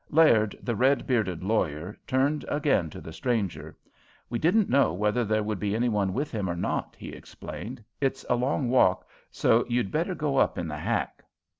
Laird, 0.09 0.57
the 0.63 0.75
red 0.75 1.05
bearded 1.05 1.43
lawyer, 1.43 1.95
turned 2.07 2.43
again 2.47 2.89
to 2.89 2.99
the 3.01 3.13
stranger: 3.13 3.77
"We 4.31 4.39
didn't 4.39 4.67
know 4.67 4.93
whether 4.93 5.23
there 5.23 5.43
would 5.43 5.59
be 5.59 5.75
any 5.75 5.89
one 5.89 6.11
with 6.11 6.31
him 6.31 6.49
or 6.49 6.55
not," 6.55 6.95
he 6.97 7.09
explained. 7.11 7.83
"It's 7.99 8.25
a 8.27 8.33
long 8.33 8.67
walk, 8.67 9.07
so 9.29 9.63
you'd 9.69 9.91
better 9.91 10.15
go 10.15 10.37
up 10.37 10.57
in 10.57 10.67
the 10.67 10.77
hack." 10.79 11.23